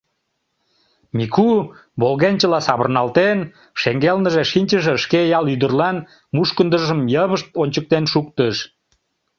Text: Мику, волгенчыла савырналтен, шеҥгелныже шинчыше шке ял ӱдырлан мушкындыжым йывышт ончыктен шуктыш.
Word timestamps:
Мику, 1.17 1.51
волгенчыла 2.01 2.59
савырналтен, 2.67 3.39
шеҥгелныже 3.81 4.43
шинчыше 4.51 4.93
шке 5.03 5.21
ял 5.37 5.45
ӱдырлан 5.53 5.97
мушкындыжым 6.35 6.99
йывышт 7.13 7.47
ончыктен 7.61 8.03
шуктыш. 8.13 8.55